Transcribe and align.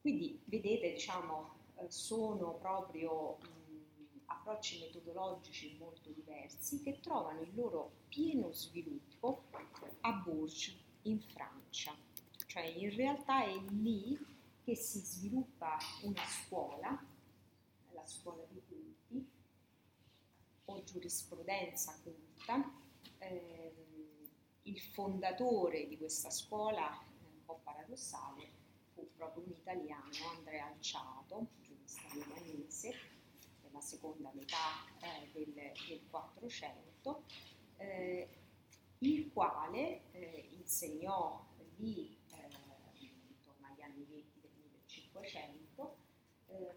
quindi 0.00 0.40
vedete, 0.44 0.92
diciamo, 0.92 1.58
eh, 1.76 1.90
sono 1.90 2.54
proprio 2.54 3.36
mh, 3.36 4.20
approcci 4.26 4.80
metodologici 4.80 5.76
molto 5.78 6.10
diversi 6.10 6.80
che 6.82 7.00
trovano 7.00 7.40
il 7.42 7.54
loro 7.54 7.92
pieno 8.08 8.52
sviluppo 8.52 9.44
a 10.00 10.12
Bourges 10.12 10.74
in 11.02 11.20
Francia. 11.20 11.94
Cioè 12.46 12.64
in 12.64 12.94
realtà 12.96 13.44
è 13.44 13.56
lì 13.70 14.18
che 14.64 14.74
si 14.74 14.98
sviluppa 15.00 15.78
una 16.02 16.24
scuola, 16.26 17.06
la 17.92 18.06
scuola 18.06 18.42
di 18.48 18.60
culti 18.66 19.28
o 20.64 20.82
giurisprudenza 20.84 21.98
culta. 22.02 22.72
Eh, 23.18 23.74
il 24.62 24.80
fondatore 24.80 25.86
di 25.88 25.96
questa 25.96 26.30
scuola, 26.30 26.86
un 26.86 27.44
po' 27.44 27.60
paradossale, 27.62 28.59
proprio 29.20 29.44
un 29.44 29.50
italiano, 29.50 30.30
Andrea 30.34 30.66
Alciato, 30.66 31.48
giurista 31.60 32.00
milanese, 32.14 32.94
nella 33.62 33.82
seconda 33.82 34.30
metà 34.32 34.56
eh, 35.02 35.30
del, 35.32 36.00
400, 36.08 37.24
eh, 37.76 38.28
il 39.00 39.30
quale 39.30 40.10
eh, 40.12 40.48
insegnò 40.58 41.46
lì 41.76 42.16
eh, 42.32 42.48
intorno 42.98 43.66
agli 43.66 43.82
anni 43.82 44.06
20 44.08 44.40
del 44.40 44.50
1500 44.56 45.96
ehm, 46.46 46.74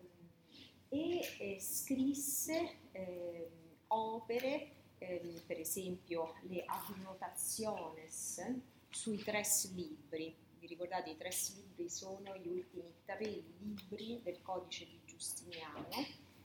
e 0.89 1.57
scrisse 1.61 2.79
ehm, 2.91 3.51
opere, 3.87 4.71
ehm, 4.97 5.43
per 5.45 5.59
esempio 5.59 6.35
le 6.41 6.65
Adnotaciones 6.65 8.45
sui 8.89 9.17
tres 9.23 9.73
libri. 9.73 10.51
Vi 10.63 10.69
ricordate 10.69 11.09
i 11.09 11.17
tres 11.17 11.57
libri 11.57 11.89
sono 11.89 12.37
gli 12.37 12.47
ultimi 12.47 12.89
tre 13.03 13.43
libri 13.59 14.21
del 14.23 14.41
codice 14.41 14.85
di 14.85 14.97
Giustiniano, 15.03 15.89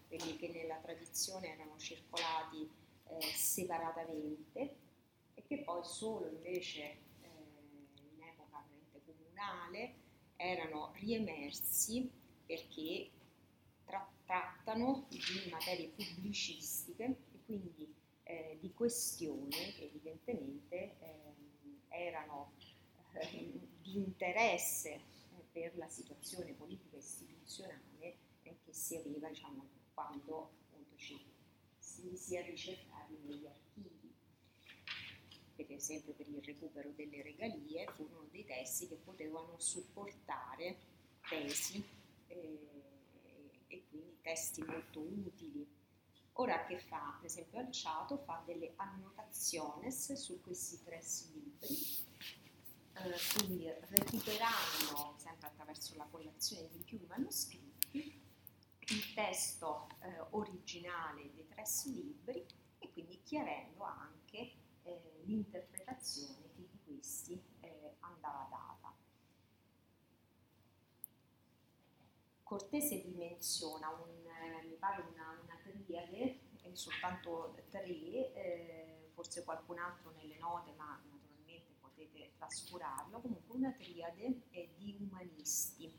quelli 0.08 0.36
che 0.36 0.48
nella 0.48 0.74
tradizione 0.78 1.52
erano 1.52 1.78
circolati 1.78 2.68
eh, 3.04 3.20
separatamente 3.22 4.74
e 5.34 5.42
che 5.46 5.58
poi 5.58 5.84
solo 5.84 6.26
invece 6.26 6.82
eh, 6.82 7.28
in 8.16 8.20
epoca 8.24 8.66
comunale 9.04 9.94
erano 10.34 10.90
riemersi 10.96 12.10
perché 12.44 13.10
tra- 13.84 14.10
trattano 14.24 15.06
di 15.10 15.20
materie 15.48 15.90
pubblicistiche 15.90 17.04
e 17.04 17.38
quindi 17.44 17.94
eh, 18.24 18.58
di 18.60 18.74
questioni 18.74 19.74
che 19.76 19.84
evidentemente 19.84 20.96
eh, 20.98 21.18
erano 21.90 22.54
di 23.80 23.96
interesse 23.96 24.90
eh, 24.90 25.00
per 25.50 25.76
la 25.76 25.88
situazione 25.88 26.52
politica 26.52 26.96
e 26.96 26.98
istituzionale 26.98 28.16
che 28.42 28.74
si 28.74 28.96
aveva 28.96 29.28
diciamo, 29.28 29.66
quando 29.94 30.50
appunto 30.66 30.96
ci, 30.96 31.18
si, 31.78 32.16
si 32.16 32.36
è 32.36 32.44
ricercati 32.44 33.16
negli 33.24 33.46
archivi. 33.46 34.14
Per 35.56 35.72
esempio 35.72 36.12
per 36.12 36.28
il 36.28 36.42
recupero 36.42 36.90
delle 36.90 37.22
regalie 37.22 37.90
furono 37.94 38.28
dei 38.30 38.44
testi 38.44 38.86
che 38.86 38.94
potevano 38.94 39.58
supportare 39.58 40.76
tesi 41.28 41.84
eh, 42.28 42.58
e 43.66 43.82
quindi 43.88 44.18
testi 44.22 44.62
molto 44.62 45.00
utili. 45.00 45.66
Ora 46.34 46.64
che 46.66 46.78
fa, 46.78 47.16
per 47.16 47.26
esempio 47.26 47.58
Alciato 47.58 48.18
fa 48.18 48.42
delle 48.46 48.72
annotaciones 48.76 50.12
su 50.12 50.40
questi 50.40 50.84
tre 50.84 51.02
libri, 51.32 51.66
eh, 53.04 53.16
quindi 53.36 53.70
recuperando 53.88 55.14
sempre 55.16 55.46
attraverso 55.46 55.96
la 55.96 56.06
collezione 56.10 56.68
di 56.70 56.82
più 56.82 57.00
manoscritti 57.06 58.26
il 58.90 59.12
testo 59.14 59.88
eh, 60.00 60.18
originale 60.30 61.30
dei 61.34 61.46
tre 61.46 61.62
libri 61.84 62.46
e 62.78 62.90
quindi 62.92 63.20
chiarendo 63.22 63.82
anche 63.82 64.52
eh, 64.82 65.22
l'interpretazione 65.24 66.48
che 66.54 66.68
di 66.70 66.78
questi 66.84 67.42
eh, 67.60 67.96
andava 68.00 68.46
data. 68.50 68.96
Cortese 72.42 72.96
vi 73.00 73.12
menziona 73.14 73.90
un, 73.90 74.26
eh, 74.26 74.66
mi 74.66 74.76
pare 74.76 75.02
una, 75.12 75.38
una 75.42 75.58
triade, 75.62 76.40
soltanto 76.72 77.54
tre, 77.68 77.84
eh, 77.84 79.10
forse 79.12 79.44
qualcun 79.44 79.78
altro 79.78 80.12
nelle 80.12 80.38
note, 80.38 80.72
ma 80.72 80.98
naturalmente 81.10 81.27
potete 81.80 82.32
trascurarlo, 82.36 83.20
comunque 83.20 83.56
una 83.56 83.72
triade 83.72 84.42
di 84.76 84.96
umanisti 85.00 85.92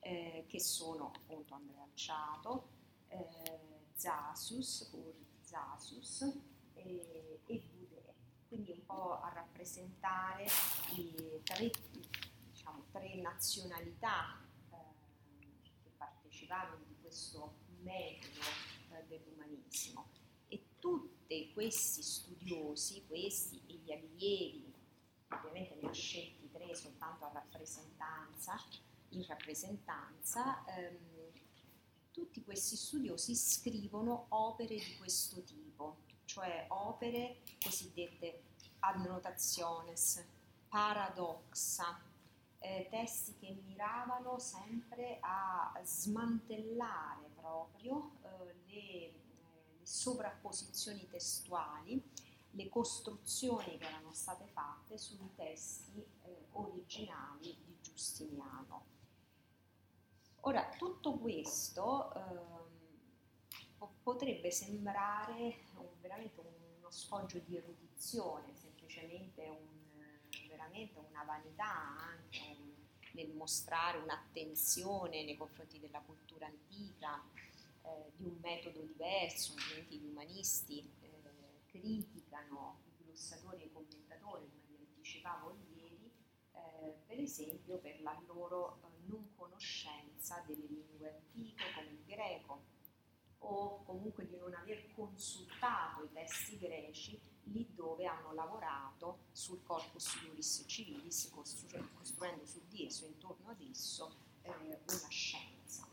eh, 0.00 0.44
che 0.48 0.60
sono 0.60 1.12
appunto 1.14 1.54
Andrea 1.54 1.82
Acciato, 1.82 2.68
eh, 3.08 3.86
Zasus, 3.94 4.90
Ur 4.92 5.14
Zasus 5.40 6.22
e, 6.74 7.40
e 7.46 7.62
Boudet, 7.72 8.14
quindi 8.48 8.70
un 8.72 8.84
po' 8.84 9.20
a 9.20 9.32
rappresentare 9.32 10.46
i 10.96 11.40
tre, 11.42 11.70
diciamo, 12.50 12.84
tre 12.90 13.14
nazionalità 13.16 14.44
parteciparono 15.96 16.84
di 16.86 16.96
questo 17.00 17.54
metodo 17.80 18.40
eh, 18.92 19.04
dell'umanesimo 19.06 20.06
e 20.48 20.62
tutti 20.78 21.52
questi 21.52 22.02
studiosi, 22.02 23.04
questi 23.06 23.60
e 23.66 23.74
gli 23.74 23.92
allievi, 23.92 24.74
ovviamente 25.28 25.76
ne 25.80 25.88
ha 25.88 25.92
scelti 25.92 26.50
tre 26.50 26.74
soltanto 26.74 27.24
a 27.24 27.30
rappresentanza, 27.32 28.54
in 29.10 29.24
rappresentanza, 29.26 30.64
ehm, 30.66 31.16
tutti 32.10 32.42
questi 32.42 32.76
studiosi 32.76 33.34
scrivono 33.34 34.26
opere 34.30 34.76
di 34.76 34.96
questo 34.98 35.42
tipo, 35.42 35.98
cioè 36.24 36.66
opere 36.68 37.42
cosiddette 37.62 38.42
annotaciones, 38.80 40.24
paradoxa, 40.68 42.00
eh, 42.58 42.86
testi 42.90 43.36
che 43.38 43.56
miravano 43.64 44.38
sempre 44.38 45.18
a 45.20 45.72
smantellare 45.84 47.30
proprio 47.34 48.12
eh, 48.22 48.54
le, 48.66 48.74
eh, 48.74 49.14
le, 49.78 49.84
sovrapposizioni 49.86 51.06
testuali, 51.08 52.02
le 52.56 52.68
costruzioni 52.68 53.76
che 53.78 53.84
erano 53.84 54.12
state 54.12 54.46
fatte 54.46 54.96
sui 54.98 55.30
testi 55.34 56.04
eh, 56.22 56.46
originali 56.52 57.56
di 57.64 57.76
Giustiniano. 57.80 58.84
Ora, 60.40 60.68
tutto 60.78 61.12
questo 61.18 62.14
ehm, 62.14 63.88
potrebbe 64.02 64.50
sembrare 64.50 65.58
un, 65.76 65.86
veramente 66.00 66.40
uno 66.40 66.90
sfoggio 66.90 67.38
di 67.40 67.56
erudizione, 67.56 68.54
semplicemente 68.54 69.48
un 69.48 69.76
veramente 70.48 70.98
una 70.98 71.22
vanità 71.24 71.96
anche 71.98 72.56
nel 73.12 73.30
mostrare 73.30 73.98
un'attenzione 73.98 75.24
nei 75.24 75.36
confronti 75.36 75.78
della 75.78 76.00
cultura 76.00 76.46
antica, 76.46 77.22
eh, 77.82 78.12
di 78.16 78.24
un 78.24 78.36
metodo 78.40 78.80
diverso, 78.82 79.52
ovviamente 79.52 79.94
gli 79.94 80.06
umanisti 80.06 80.90
eh, 81.00 81.05
criticano 81.80 82.82
i 82.84 83.04
glossatori 83.04 83.62
e 83.62 83.66
i 83.66 83.72
commentatori, 83.72 84.48
come 84.48 84.76
vi 84.78 84.86
anticipavo 84.86 85.56
ieri, 85.74 86.12
eh, 86.52 86.94
per 87.06 87.18
esempio 87.18 87.78
per 87.78 88.00
la 88.02 88.20
loro 88.26 88.80
eh, 88.82 89.06
non 89.06 89.34
conoscenza 89.34 90.42
delle 90.46 90.66
lingue 90.66 91.14
antiche 91.14 91.64
come 91.74 91.90
il 91.90 92.04
greco 92.04 92.74
o 93.38 93.82
comunque 93.84 94.26
di 94.26 94.36
non 94.36 94.54
aver 94.54 94.92
consultato 94.94 96.02
i 96.04 96.12
testi 96.12 96.58
greci 96.58 97.20
lì 97.44 97.68
dove 97.74 98.04
hanno 98.06 98.32
lavorato 98.32 99.26
sul 99.32 99.62
corpus 99.62 100.18
juris 100.20 100.64
civilis, 100.66 101.30
costruendo 101.30 102.44
su 102.44 102.60
di 102.66 102.86
esso, 102.86 103.06
intorno 103.06 103.50
ad 103.50 103.60
esso, 103.60 104.16
eh, 104.42 104.50
una 104.50 105.08
scienza. 105.08 105.86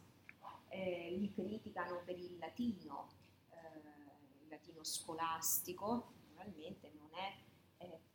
Eh, 0.69 1.15
li 1.15 1.31
criticano 1.31 2.01
per 2.03 2.18
il 2.18 2.38
latino, 2.39 3.09
eh, 3.51 4.12
latino 4.53 4.83
scolastico, 4.83 6.13
naturalmente 6.35 6.91
non 6.95 7.09
è 7.13 7.44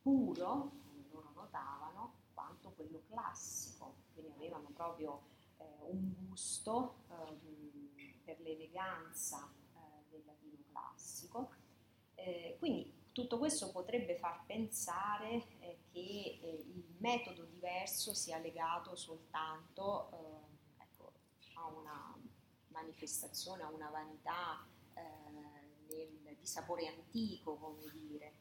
puro, 0.00 0.70
come 0.86 1.04
loro 1.10 1.30
notavano, 1.34 2.14
quanto 2.32 2.70
quello 2.70 3.02
classico, 3.08 3.96
quindi 4.14 4.32
avevano 4.32 4.70
proprio 4.72 5.22
eh, 5.58 5.64
un 5.90 6.14
gusto 6.28 7.04
eh, 7.10 8.20
per 8.24 8.40
l'eleganza 8.40 9.52
eh, 9.74 10.10
del 10.10 10.22
latino 10.24 10.56
classico. 10.70 11.50
quindi 12.58 12.96
tutto 13.12 13.38
questo 13.38 13.70
potrebbe 13.70 14.14
far 14.16 14.44
pensare 14.46 15.58
eh, 15.58 15.80
che 15.90 16.38
eh, 16.40 16.64
il 16.66 16.96
metodo 16.98 17.44
diverso 17.44 18.14
sia 18.14 18.38
legato 18.38 18.94
soltanto 18.94 20.10
eh, 20.12 20.82
ecco, 20.82 21.12
a 21.54 21.66
una 21.66 22.16
manifestazione, 22.68 23.64
a 23.64 23.70
una 23.70 23.90
vanità 23.90 24.64
eh, 24.94 25.77
nel, 26.22 26.36
di 26.38 26.46
sapore 26.46 26.86
antico, 26.86 27.56
come 27.56 27.90
dire. 27.92 28.32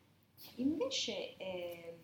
Invece 0.55 1.35
ehm, 1.38 1.97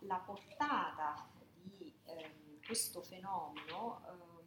la 0.00 0.18
portata 0.18 1.30
di 1.54 1.92
ehm, 2.04 2.60
questo 2.64 3.02
fenomeno 3.02 4.02
ehm, 4.06 4.40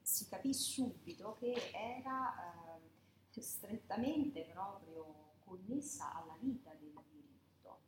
si 0.00 0.28
capì 0.28 0.54
subito 0.54 1.36
che 1.38 1.70
era 1.72 2.78
eh, 3.30 3.40
strettamente 3.40 4.42
proprio 4.44 5.34
connessa 5.44 6.14
alla 6.14 6.36
vita 6.40 6.70
del 6.74 6.92
diritto, 7.10 7.78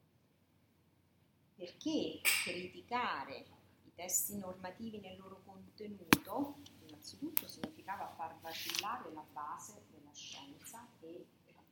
perché 1.55 2.21
criticare 2.45 3.47
i 3.85 3.93
testi 3.95 4.37
normativi 4.37 5.01
nel 5.01 5.17
loro 5.17 5.43
contenuto 5.45 6.57
innanzitutto 6.87 7.49
significava 7.49 8.13
far 8.17 8.39
vacillare 8.41 9.13
la 9.13 9.25
base 9.33 9.85
della 9.91 10.13
scienza 10.13 10.87
e 11.01 11.27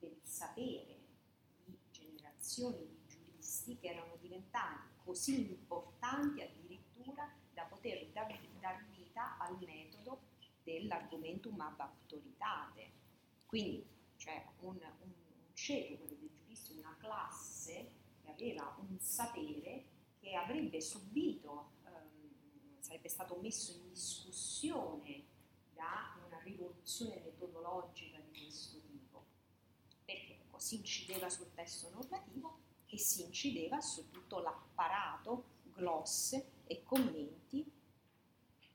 del 0.08 0.20
sapere 0.22 0.98
di 1.64 1.76
generazioni 1.90 2.86
di 2.86 2.98
giuristi 3.06 3.76
che 3.78 3.88
erano 3.88 4.16
diventati 4.20 4.88
così 5.04 5.50
importanti 5.50 6.42
addirittura 6.42 7.28
da 7.52 7.64
poter 7.64 8.06
dar, 8.12 8.38
dar 8.60 8.84
vita 8.88 9.38
al 9.38 9.56
metodo 9.58 10.20
dell'argumentum 10.62 11.60
ab 11.60 11.80
autoritate. 11.80 12.92
Quindi 13.46 13.86
c'era 14.16 14.52
un, 14.60 14.74
un, 14.74 14.80
un 15.02 15.54
ceto, 15.54 15.96
quello 15.96 16.16
dei 16.16 16.32
giuristi, 16.32 16.78
una 16.78 16.96
classe 16.98 17.90
che 18.22 18.30
aveva 18.30 18.76
un 18.80 18.98
sapere 18.98 19.84
che 20.18 20.34
avrebbe 20.34 20.80
subito, 20.80 21.70
ehm, 21.84 22.80
sarebbe 22.80 23.08
stato 23.08 23.36
messo 23.40 23.72
in 23.72 23.88
discussione 23.90 25.24
da 25.72 26.18
una 26.26 26.40
rivoluzione 26.40 27.20
metodologica 27.20 28.18
di 28.18 28.40
questo 28.40 28.80
tipo, 28.80 29.05
ecco, 30.56 30.58
si 30.58 30.76
incideva 30.76 31.28
sul 31.28 31.52
testo 31.54 31.90
normativo 31.90 32.58
e 32.86 32.98
si 32.98 33.22
incideva 33.22 33.80
su 33.80 34.10
tutto 34.10 34.40
l'apparato, 34.40 35.54
glosse 35.74 36.52
e 36.66 36.82
commenti 36.82 37.70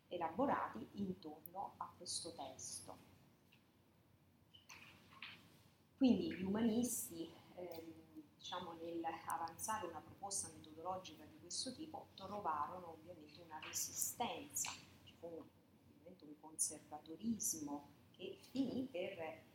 elaborati 0.07 0.87
intorno 0.93 1.73
a 1.77 1.91
questo 1.97 2.33
testo. 2.33 3.09
Quindi 5.97 6.33
gli 6.33 6.43
umanisti, 6.43 7.29
ehm, 7.55 7.93
diciamo, 8.37 8.73
nell'avanzare 8.73 9.87
una 9.87 9.99
proposta 9.99 10.49
metodologica 10.49 11.23
di 11.25 11.37
questo 11.39 11.73
tipo, 11.73 12.07
trovarono 12.15 12.91
ovviamente 12.91 13.41
una 13.41 13.59
resistenza, 13.59 14.71
ci 15.03 15.13
fu 15.19 15.27
ovviamente 15.27 16.25
un 16.25 16.39
conservatorismo 16.39 17.87
che 18.11 18.37
finì 18.51 18.87
per 18.91 19.49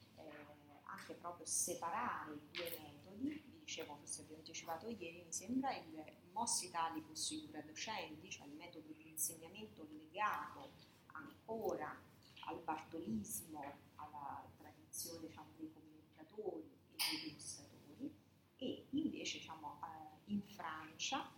proprio 1.26 1.46
separare 1.46 2.34
i 2.34 2.40
due 2.52 2.78
metodi, 2.78 3.28
vi 3.30 3.58
dicevo, 3.58 3.96
forse 3.96 4.22
vi 4.24 4.34
ho 4.34 4.36
anticipato 4.36 4.88
ieri, 4.88 5.24
mi 5.24 5.32
sembra 5.32 5.74
il 5.74 6.04
Mos 6.32 6.62
Italicus 6.62 7.30
Iura 7.30 7.60
Docendi, 7.62 8.30
cioè 8.30 8.46
il 8.46 8.54
metodo 8.54 8.92
di 8.92 9.08
insegnamento 9.08 9.88
legato 9.90 10.70
ancora 11.06 12.00
al 12.46 12.60
bartolismo, 12.62 13.60
alla 13.96 14.48
tradizione 14.56 15.26
diciamo, 15.26 15.48
dei 15.56 15.72
commentatori 15.72 16.70
e 16.94 16.96
degli 17.10 17.30
illustratori, 17.30 18.14
e 18.58 18.86
invece 18.90 19.38
diciamo, 19.38 19.80
eh, 19.82 20.32
in 20.32 20.42
Francia, 20.42 21.28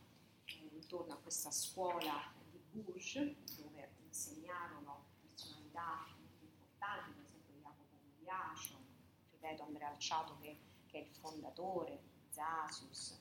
eh, 0.44 0.68
intorno 0.74 1.14
a 1.14 1.16
questa 1.16 1.50
scuola 1.50 2.30
di 2.50 2.82
Bourges, 2.82 3.56
dove 3.56 3.90
insegnarono 4.04 5.06
personalità 5.22 6.04
molto 6.18 6.44
importanti, 6.44 7.12
per 7.12 7.24
esempio 7.24 7.54
Jacopo 7.54 7.96
Gugliascio, 8.16 8.87
ripeto 9.40 9.62
Andrea 9.62 9.88
Alciato 9.88 10.36
che, 10.40 10.58
che, 10.86 10.98
è 10.98 11.02
il 11.02 11.14
fondatore, 11.14 12.00
Zasius, 12.30 13.18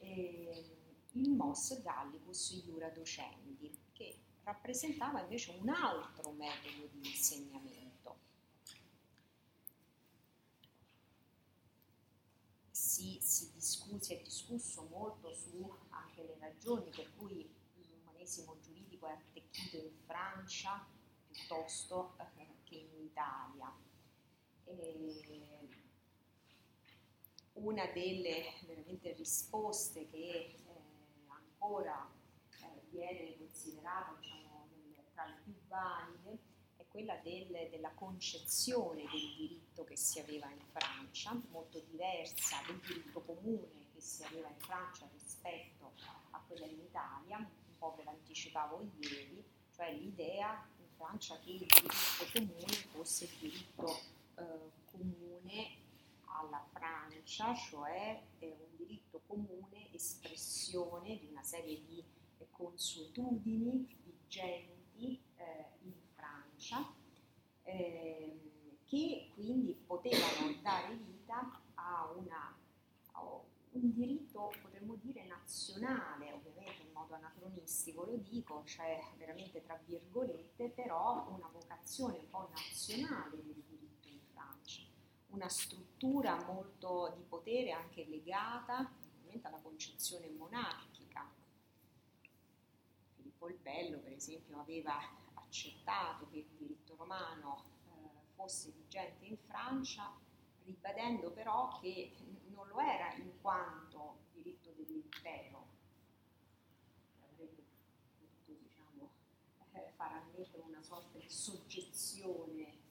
e 0.00 0.64
il 1.12 1.30
Mos 1.30 1.80
Gallicus 1.82 2.62
Iura 2.66 2.88
Docendi, 2.90 3.70
che 3.92 4.18
rappresentava 4.42 5.20
invece 5.20 5.56
un 5.58 5.68
altro 5.68 6.30
metodo 6.32 6.88
di 6.90 7.08
insegnamento. 7.08 7.84
Si, 12.70 13.18
si, 13.20 13.50
discu- 13.52 14.00
si 14.00 14.14
è 14.14 14.22
discusso 14.22 14.86
molto 14.90 15.32
su 15.32 15.72
anche 15.90 16.22
le 16.22 16.36
ragioni 16.38 16.90
per 16.90 17.10
cui 17.16 17.48
l'umanesimo 17.74 18.56
giuridico 18.60 19.06
è 19.06 19.12
attecchito 19.12 19.76
in 19.76 19.92
Francia 20.04 20.86
piuttosto 21.28 22.16
eh, 22.18 22.46
che 22.64 22.76
in 22.76 23.04
Italia. 23.04 23.72
Una 27.52 27.86
delle 27.86 29.14
risposte 29.16 30.08
che 30.08 30.54
ancora 31.26 32.08
eh, 32.60 32.80
viene 32.90 33.36
considerata 33.38 34.14
diciamo, 34.20 34.68
tra 35.12 35.26
le 35.26 35.40
più 35.42 35.54
valide 35.68 36.38
è 36.76 36.84
quella 36.88 37.16
del, 37.22 37.68
della 37.70 37.92
concezione 37.94 39.02
del 39.10 39.34
diritto 39.36 39.84
che 39.84 39.96
si 39.96 40.18
aveva 40.18 40.50
in 40.50 40.60
Francia, 40.72 41.40
molto 41.50 41.80
diversa 41.80 42.56
del 42.66 42.78
diritto 42.80 43.22
comune 43.22 43.86
che 43.94 44.00
si 44.00 44.22
aveva 44.24 44.48
in 44.48 44.58
Francia 44.58 45.08
rispetto 45.12 45.92
a 46.30 46.42
quella 46.46 46.66
in 46.66 46.80
Italia, 46.80 47.38
un 47.38 47.78
po' 47.78 47.94
ve 47.96 48.04
l'anticipavo 48.04 48.90
ieri, 49.00 49.44
cioè 49.74 49.92
l'idea 49.94 50.68
in 50.78 50.88
Francia 50.96 51.38
che 51.40 51.50
il 51.50 51.58
diritto 51.58 52.26
comune 52.32 52.74
fosse 52.92 53.24
il 53.24 53.36
diritto 53.38 54.15
eh, 54.36 54.70
comune 54.90 55.84
alla 56.24 56.64
Francia, 56.72 57.54
cioè 57.54 58.22
eh, 58.38 58.56
un 58.58 58.76
diritto 58.76 59.20
comune 59.26 59.92
espressione 59.92 61.18
di 61.18 61.28
una 61.30 61.42
serie 61.42 61.82
di 61.84 62.04
eh, 62.38 62.46
consuetudini 62.50 63.86
vigenti 64.04 65.20
eh, 65.36 65.66
in 65.82 65.92
Francia, 66.14 66.92
ehm, 67.62 68.40
che 68.84 69.30
quindi 69.34 69.74
potevano 69.86 70.52
dare 70.62 70.94
vita 70.94 71.60
a, 71.74 72.12
una, 72.14 72.56
a 73.12 73.22
un 73.22 73.92
diritto, 73.92 74.52
potremmo 74.62 74.96
dire, 75.02 75.24
nazionale, 75.26 76.32
ovviamente 76.32 76.82
in 76.82 76.92
modo 76.92 77.14
anacronistico 77.14 78.04
lo 78.04 78.16
dico, 78.16 78.62
cioè 78.64 79.00
veramente 79.16 79.62
tra 79.62 79.78
virgolette, 79.84 80.68
però 80.70 81.26
una 81.30 81.48
vocazione 81.52 82.18
un 82.18 82.30
po' 82.30 82.48
nazionale 82.52 83.36
del 83.42 83.62
diritto 83.68 83.95
in 84.36 84.42
Francia 84.42 84.82
una 85.28 85.48
struttura 85.48 86.42
molto 86.44 87.12
di 87.16 87.22
potere 87.22 87.70
anche 87.72 88.04
legata 88.06 88.90
alla 89.42 89.60
concezione 89.60 90.30
monarchica. 90.30 91.30
Filippo 93.16 93.48
il 93.48 93.58
Bello, 93.58 93.98
per 93.98 94.12
esempio, 94.12 94.58
aveva 94.58 94.98
accettato 95.34 96.26
che 96.30 96.38
il 96.38 96.48
diritto 96.56 96.96
romano 96.96 97.64
eh, 97.84 98.34
fosse 98.34 98.70
vigente 98.70 99.26
in 99.26 99.36
Francia, 99.46 100.10
ribadendo 100.64 101.30
però 101.32 101.78
che 101.80 102.16
non 102.46 102.66
lo 102.68 102.80
era 102.80 103.12
in 103.14 103.30
quanto 103.42 104.16
diritto 104.32 104.70
dell'impero, 104.70 105.66
avrebbe 107.30 107.62
potuto 108.16 108.58
diciamo, 108.58 109.10
eh, 109.72 109.92
far 109.96 110.12
ammettere 110.12 110.62
una 110.62 110.82
sorta 110.82 111.18
di 111.18 111.28
soggezione 111.28 112.85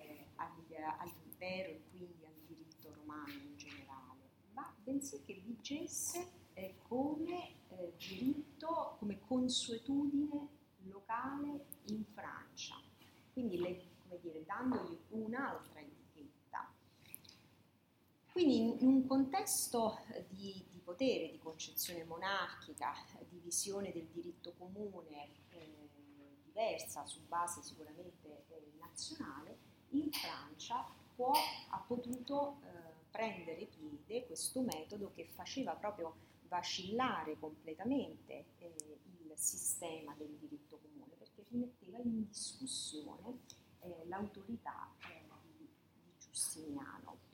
eh, 0.00 0.26
all'impero 0.36 1.68
e 1.70 1.82
quindi 1.90 2.24
al 2.24 2.34
diritto 2.46 2.92
romano 2.94 3.32
in 3.32 3.56
generale, 3.56 4.20
ma 4.52 4.74
bensì 4.82 5.22
che 5.22 5.34
vigesse 5.44 6.40
eh, 6.54 6.74
come 6.82 7.54
eh, 7.68 7.92
diritto, 7.96 8.96
come 8.98 9.20
consuetudine 9.20 10.48
locale 10.84 11.66
in 11.86 12.04
Francia, 12.12 12.80
quindi 13.32 13.58
le, 13.58 13.82
come 14.02 14.18
dire, 14.20 14.44
dandogli 14.44 14.98
un'altra 15.10 15.80
etichetta. 15.80 16.70
Quindi 18.30 18.82
in, 18.82 18.88
un 18.88 19.06
contesto 19.06 19.98
di, 20.28 20.64
di, 20.70 20.78
potere, 20.78 21.30
di 21.30 21.38
concezione 21.38 22.04
monarchica, 22.04 22.92
di 23.28 23.38
visione 23.38 23.92
del 23.92 24.06
diritto 24.06 24.52
comune 24.56 25.28
eh, 25.50 25.90
diversa 26.44 27.04
su 27.06 27.20
base 27.26 27.62
sicuramente 27.62 28.44
eh, 28.48 28.72
nazionale, 28.78 29.58
in 29.92 30.10
Francia 30.10 30.86
può, 31.14 31.32
ha 31.70 31.78
potuto 31.78 32.58
eh, 32.64 32.92
prendere 33.10 33.66
piede 33.66 34.26
questo 34.26 34.60
metodo 34.60 35.12
che 35.14 35.24
faceva 35.24 35.72
proprio 35.72 36.14
vacillare 36.48 37.38
completamente 37.38 38.44
eh, 38.58 38.74
il 39.24 39.32
sistema 39.34 40.14
del 40.16 40.36
diritto 40.38 40.78
comune, 40.78 41.14
perché 41.18 41.44
rimetteva 41.48 41.98
in 41.98 42.26
discussione 42.26 43.38
eh, 43.80 44.06
l'autorità 44.06 44.90
eh, 45.08 45.24
di, 45.56 45.68
di 46.02 46.12
Giustiniano. 46.18 47.30